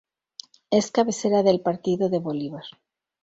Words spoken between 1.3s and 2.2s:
del partido de